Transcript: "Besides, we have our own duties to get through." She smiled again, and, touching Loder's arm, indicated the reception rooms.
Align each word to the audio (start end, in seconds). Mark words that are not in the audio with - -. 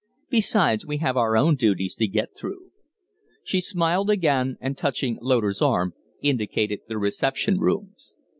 "Besides, 0.31 0.83
we 0.83 0.97
have 0.97 1.15
our 1.15 1.37
own 1.37 1.53
duties 1.55 1.93
to 1.97 2.07
get 2.07 2.35
through." 2.35 2.71
She 3.43 3.61
smiled 3.61 4.09
again, 4.09 4.57
and, 4.59 4.75
touching 4.75 5.19
Loder's 5.21 5.61
arm, 5.61 5.93
indicated 6.23 6.79
the 6.87 6.97
reception 6.97 7.59
rooms. 7.59 8.11